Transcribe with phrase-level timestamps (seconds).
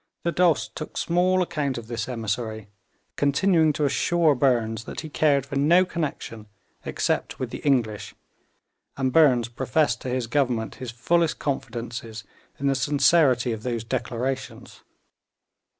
[0.23, 2.69] The Dost took small account of this emissary,
[3.17, 6.47] continuing to assure Burnes that he cared for no connection
[6.83, 8.15] except with the English,
[8.97, 12.23] and Burnes professed to his Government his fullest confidences
[12.57, 14.81] in the sincerity of those declarations.